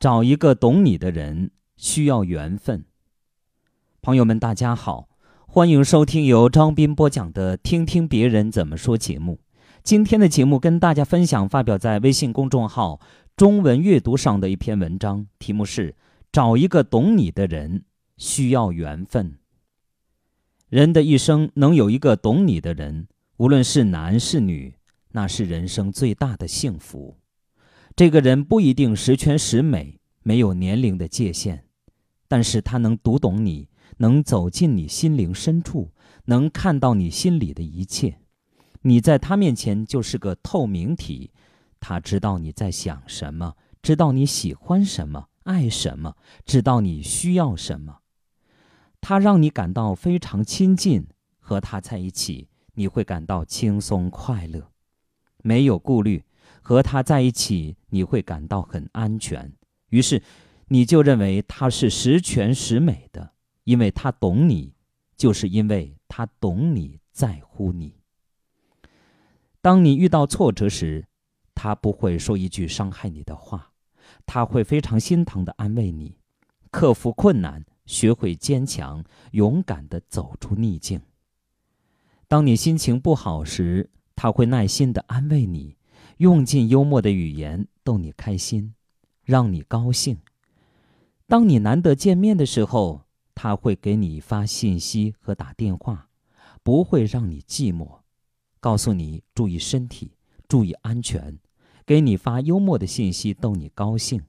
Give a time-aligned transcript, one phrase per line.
[0.00, 2.86] 找一个懂你的人需要缘分。
[4.00, 5.10] 朋友们，大家好，
[5.46, 9.40] 欢迎收听由张斌播讲的《听听别人怎么说》节目。
[9.82, 12.98] 今天的节目跟大家分享发表在微信公众号
[13.36, 15.94] “中文阅读”上的一篇文章，题目是
[16.32, 17.84] “找一个懂你的人
[18.16, 19.36] 需要缘分”。
[20.70, 23.06] 人的一生能有一个懂你的人，
[23.36, 24.74] 无论是男是女，
[25.12, 27.18] 那是人生最大的幸福。
[28.00, 31.64] 这个人不一定十全十美，没有年龄的界限，
[32.28, 33.68] 但是他能读懂你，
[33.98, 35.92] 能走进你心灵深处，
[36.24, 38.20] 能看到你心里的一切。
[38.84, 41.32] 你在他面前就是个透明体，
[41.78, 47.98] 他知道你在想什么，知道你喜欢什么，爱什么，知道你需要什么。
[49.02, 51.06] 他让你感到非常亲近，
[51.38, 54.70] 和他在一起，你会感到轻松快乐，
[55.42, 56.24] 没有顾虑。
[56.60, 59.52] 和他在一起，你会感到很安全，
[59.88, 60.22] 于是
[60.68, 63.32] 你就认为他是十全十美的，
[63.64, 64.74] 因为他懂你，
[65.16, 67.96] 就是因为他懂你在乎你。
[69.60, 71.06] 当你遇到挫折时，
[71.54, 73.72] 他不会说一句伤害你的话，
[74.24, 76.16] 他会非常心疼的安慰你，
[76.70, 81.02] 克服困难，学会坚强，勇敢的走出逆境。
[82.28, 85.76] 当你心情不好时，他会耐心的安慰你。
[86.20, 88.74] 用尽幽默的语言逗你开心，
[89.24, 90.18] 让你高兴。
[91.26, 96.10] 当你难得见面的时候，他会给你发信息和打电话，
[96.62, 98.00] 不会让你寂寞，
[98.60, 100.12] 告诉你注意身体，
[100.46, 101.38] 注意安全，
[101.86, 104.20] 给你发幽默的信息逗你高兴，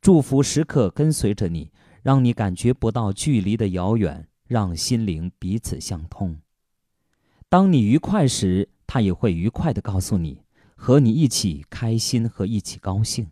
[0.00, 1.70] 祝福时刻跟随着你，
[2.02, 6.40] 让你感觉不到距离的遥远，让心灵彼此相通。
[7.50, 10.40] 当你愉快时，他也会愉快地告诉你。
[10.82, 13.30] 和你一起开心和一起高兴，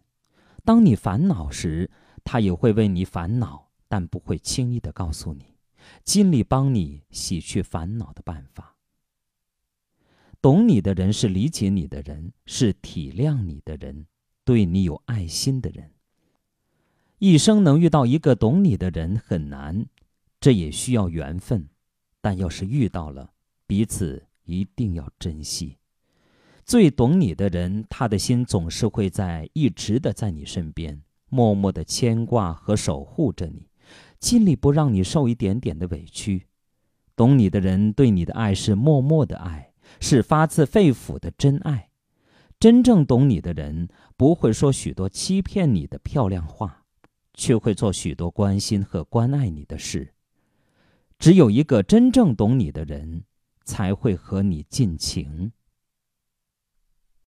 [0.66, 1.90] 当你烦恼时，
[2.22, 5.56] 他也会为你烦恼，但不会轻易的告诉你，
[6.04, 8.76] 尽力帮你洗去烦恼的办法。
[10.42, 14.06] 懂你的人是理解你的人，是体谅你的人，
[14.44, 15.92] 对你有爱心的人。
[17.16, 19.86] 一生能遇到一个懂你的人很难，
[20.38, 21.66] 这也需要缘分，
[22.20, 23.32] 但要是遇到了，
[23.66, 25.77] 彼此一定要珍惜。
[26.68, 33.70] 最懂你的人，他的心总是会在一直的在你身边，默默的牵挂和守护着你，
[34.20, 36.46] 尽力不让你受一点点的委屈。
[37.16, 41.88] 懂你的人对你的爱是默默的爱，是发自肺腑的真爱。
[42.60, 46.84] 真正懂你的人不会说许多欺骗你的漂亮话，
[47.32, 50.12] 却会做许多关心和关爱你的事。
[51.18, 53.24] 只有一个真正懂你的人，
[53.64, 55.52] 才会和你尽情。